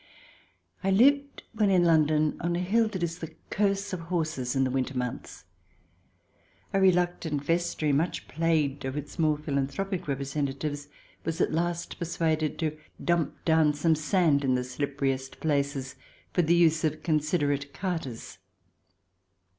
I 0.83 0.89
lived, 0.89 1.43
when 1.53 1.69
in 1.69 1.83
London, 1.83 2.35
on 2.41 2.55
a 2.55 2.59
hill 2.59 2.87
that 2.87 3.03
is 3.03 3.19
the 3.19 3.35
curse 3.51 3.93
of 3.93 3.99
horses 3.99 4.55
in 4.55 4.63
the 4.63 4.71
winter 4.71 4.97
months. 4.97 5.45
A 6.73 6.81
reluctant 6.81 7.43
vestry, 7.43 7.93
much 7.93 8.27
plagued 8.27 8.83
of 8.83 8.97
its 8.97 9.19
more 9.19 9.37
philanthropic 9.37 10.05
represen 10.07 10.47
tatives, 10.47 10.87
was 11.23 11.39
at 11.39 11.51
last 11.53 11.99
persuaded 11.99 12.57
to 12.57 12.75
dump 13.05 13.45
down 13.45 13.75
some 13.75 13.93
sand 13.93 14.43
in 14.43 14.55
the 14.55 14.63
slipperiest 14.63 15.39
places 15.39 15.93
for 16.33 16.41
the 16.41 16.55
use 16.55 16.83
of 16.83 17.03
con 17.03 17.19
CH. 17.19 17.35
I] 17.35 17.37
HOW 17.37 17.39
ONE 17.39 17.39
BECOMES 17.39 17.43
AN 17.43 17.47
ALIEN 17.47 17.61
7 17.61 17.61
siderate 17.69 17.73
carters. 17.79 18.37